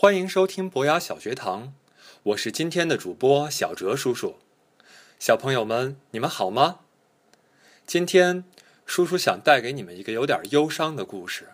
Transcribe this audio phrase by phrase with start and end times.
[0.00, 1.74] 欢迎收听博雅小学堂，
[2.22, 4.36] 我是今天的主播小哲叔叔。
[5.18, 6.78] 小朋友们，你们好吗？
[7.84, 8.44] 今天
[8.86, 11.48] 叔叔想带给你们一个有点忧伤的故事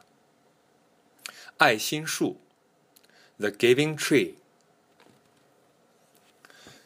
[1.57, 2.39] ——爱心树
[3.39, 4.35] （The Giving Tree）。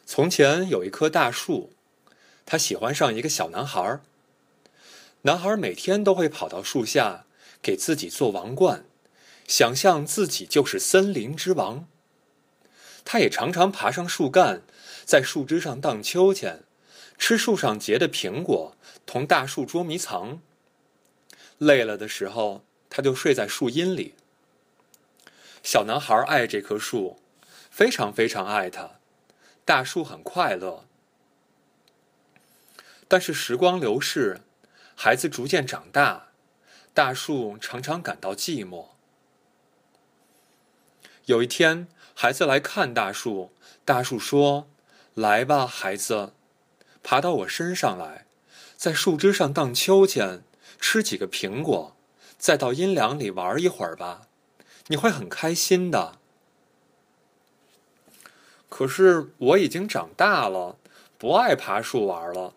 [0.05, 1.73] 从前有一棵大树，
[2.45, 3.99] 它喜欢上一个小男孩。
[5.23, 7.25] 男孩每天都会跑到树下，
[7.61, 8.85] 给自己做王冠。
[9.49, 11.87] 想象自己就是森林之王。
[13.03, 14.61] 他也常常爬上树干，
[15.05, 16.61] 在树枝上荡秋千，
[17.17, 18.77] 吃树上结的苹果，
[19.07, 20.39] 同大树捉迷藏。
[21.57, 24.13] 累了的时候，他就睡在树荫里。
[25.63, 27.19] 小男孩爱这棵树，
[27.71, 28.99] 非常非常爱它。
[29.65, 30.85] 大树很快乐。
[33.07, 34.41] 但是时光流逝，
[34.95, 36.27] 孩子逐渐长大，
[36.93, 38.89] 大树常常感到寂寞。
[41.29, 43.51] 有一天，孩子来看大树。
[43.85, 44.67] 大树说
[45.13, 46.33] ：“来吧，孩子，
[47.03, 48.25] 爬到我身上来，
[48.75, 50.41] 在树枝上荡秋千，
[50.79, 51.95] 吃几个苹果，
[52.39, 54.21] 再到阴凉里玩一会儿吧，
[54.87, 56.17] 你会很开心的。”
[58.67, 60.77] 可是我已经长大了，
[61.19, 62.55] 不爱爬树玩了。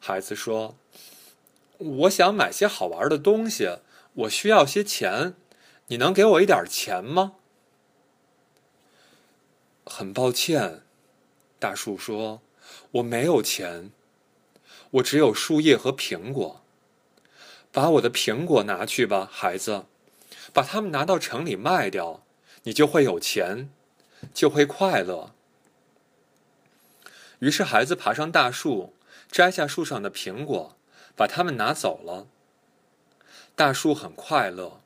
[0.00, 0.74] 孩子说
[1.78, 3.78] ：“我想买些好玩的东西，
[4.14, 5.34] 我需要些钱，
[5.86, 7.34] 你能给我一点钱吗？”
[9.88, 10.82] 很抱歉，
[11.58, 12.42] 大树说
[12.92, 13.90] ：“我没有钱，
[14.90, 16.62] 我只有树叶和苹果。
[17.72, 19.86] 把我的苹果拿去吧，孩子，
[20.52, 22.24] 把它们拿到城里卖掉，
[22.64, 23.70] 你就会有钱，
[24.34, 25.34] 就会快乐。”
[27.40, 28.94] 于是，孩子爬上大树，
[29.30, 30.76] 摘下树上的苹果，
[31.16, 32.26] 把它们拿走了。
[33.54, 34.80] 大树很快乐。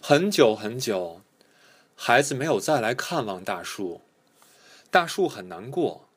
[0.00, 1.22] 很久很久。
[2.04, 4.00] 孩子没有再来看望大树，
[4.90, 6.08] 大树很难过。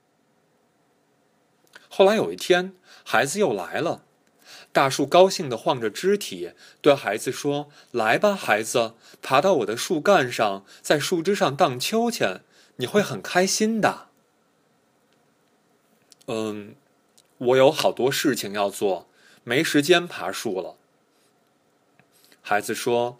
[1.87, 2.73] 后来有一天，
[3.03, 4.03] 孩子又来了，
[4.71, 12.41] 大树高兴地晃着肢体，对孩子说：“来吧，孩子，爬到我的树干上，在树枝上荡秋千，
[12.77, 14.07] 你会很开心的。”
[16.25, 16.75] 嗯，
[17.37, 19.07] 我有好多事情要做，
[19.43, 20.77] 没时间爬树了。
[22.41, 23.19] 孩子说。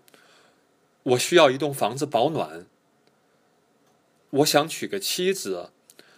[1.06, 2.66] 我需要一栋房子保暖。
[4.32, 5.72] 我想娶个妻子，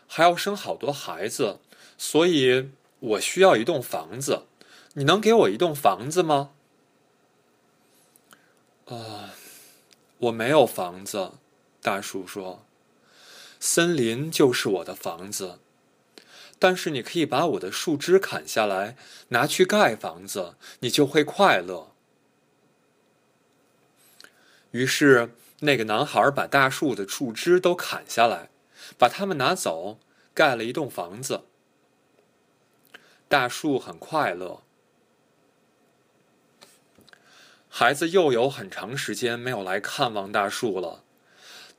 [0.08, 1.60] 还要生好多孩子，
[1.98, 4.46] 所以我需要一栋房子。
[4.94, 6.52] 你能给我一栋房子吗？
[8.86, 9.36] 啊，
[10.20, 11.34] 我没有房子。
[11.82, 12.66] 大树说
[13.60, 15.60] ：“森林就是我的房子，
[16.58, 18.96] 但是你可以把我的树枝砍下来，
[19.30, 21.92] 拿去盖房子，你就会快乐。”
[24.72, 28.50] 于是，那个男孩把大树的树枝都砍下来，
[28.98, 30.00] 把它们拿走，
[30.34, 31.46] 盖了一栋房子。
[33.28, 34.62] 大树很快乐。
[37.70, 41.04] 孩子又有很长时间没有来看望大树了。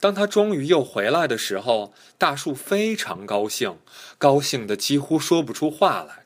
[0.01, 3.79] 当他终于又回来的时候，大树非常高兴，
[4.17, 6.25] 高兴的几乎说不出话来。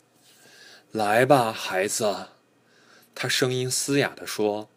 [0.91, 2.29] 来吧，孩子，
[3.15, 4.69] 他声音嘶哑的说。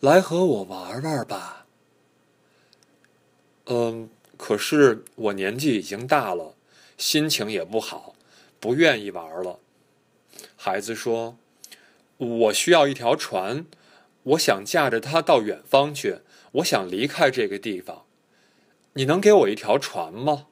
[0.00, 1.66] 来和我玩玩吧。
[3.64, 6.54] 嗯，可是我年纪已经大了，
[6.98, 8.14] 心情也不好，
[8.60, 9.58] 不愿意玩了。
[10.54, 11.38] 孩子说
[12.18, 13.64] ：“我需要一条船，
[14.22, 16.20] 我想驾着它到远方去，
[16.52, 18.04] 我想离开这个地方。
[18.92, 20.46] 你能给我一条船吗？”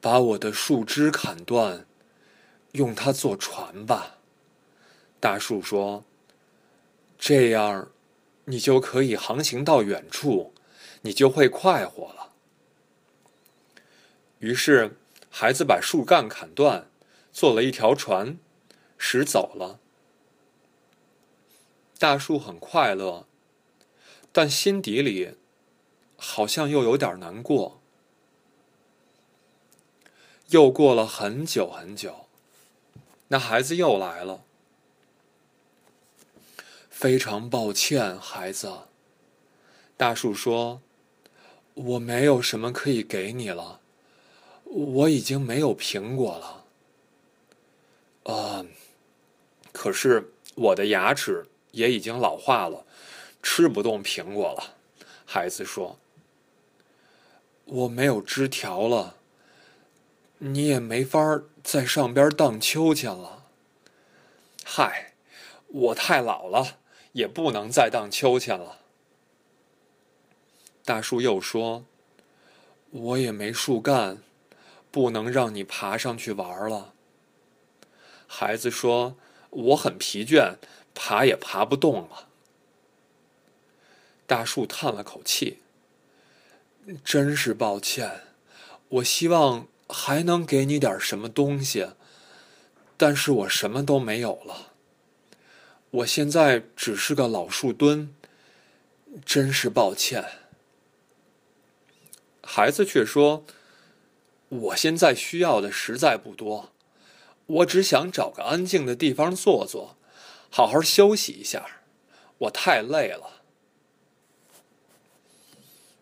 [0.00, 1.86] 把我的树枝砍断，
[2.72, 4.16] 用它做船吧。
[5.20, 6.04] 大树说。
[7.18, 7.90] 这样，
[8.44, 10.52] 你就可以航行到远处，
[11.02, 12.32] 你就会快活了。
[14.38, 14.96] 于是，
[15.30, 16.88] 孩子把树干砍断，
[17.32, 18.38] 做了一条船，
[18.98, 19.80] 驶走了。
[21.98, 23.26] 大树很快乐，
[24.30, 25.36] 但心底里
[26.16, 27.80] 好像又有点难过。
[30.48, 32.26] 又过了很久很久，
[33.28, 34.44] 那孩子又来了。
[36.98, 38.72] 非常抱歉，孩子。
[39.98, 40.80] 大树说
[41.74, 43.80] ：“我没有什么可以给你了，
[44.64, 46.64] 我已经没有苹果了。
[48.32, 48.64] 啊，
[49.72, 52.86] 可是我的牙齿也已经老化了，
[53.42, 54.76] 吃不动苹果了。”
[55.26, 55.98] 孩子说
[57.66, 59.16] ：“我没有枝条了，
[60.38, 63.44] 你也没法在上边荡秋千了。”
[64.64, 65.12] 嗨，
[65.68, 66.78] 我太老了。
[67.16, 68.80] 也不能再荡秋千了。
[70.84, 71.86] 大树又说
[72.90, 74.18] ：“我也没树干，
[74.90, 76.92] 不能让你爬上去玩了。”
[78.28, 79.16] 孩子说
[79.48, 80.56] ：“我很疲倦，
[80.94, 82.28] 爬也爬不动了。”
[84.28, 85.60] 大树叹了口气
[87.02, 88.24] ：“真是抱歉，
[88.88, 91.92] 我希望还能给你点什么东西，
[92.98, 94.74] 但是我什么都没有了。
[95.90, 98.14] 我现在只是个老树墩，
[99.24, 100.24] 真是抱歉。”
[102.42, 103.44] 孩子却说
[104.48, 106.72] ：“我现在需要的实在不多，
[107.46, 109.96] 我只想找个安静的地方坐坐，
[110.50, 111.80] 好好休息一下。
[112.38, 113.42] 我太累了。”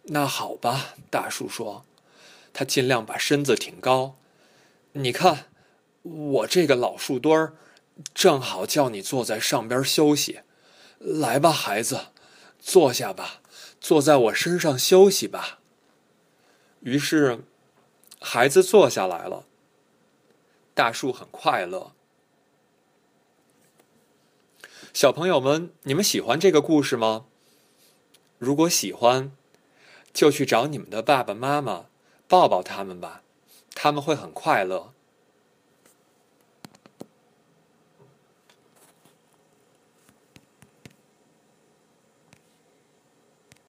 [0.09, 1.87] 那好吧，大树说，
[2.53, 4.17] 他尽量把身子挺高。
[4.93, 5.47] 你看，
[6.03, 7.57] 我这个老树墩儿，
[8.15, 10.41] 正好叫你坐在上边休息。
[10.99, 12.07] 来吧，孩子，
[12.59, 13.43] 坐下吧，
[13.81, 15.59] 坐在我身上休息吧。
[16.81, 17.45] 于是，
[18.21, 19.45] 孩子坐下来了。
[20.73, 21.93] 大树很快乐。
[24.95, 27.27] 小朋友们，你们喜欢这个故事吗？
[28.39, 29.37] 如果喜欢，
[30.13, 31.87] 就去找你们的爸爸妈妈，
[32.27, 33.23] 抱抱他们吧，
[33.75, 34.94] 他们会很快乐。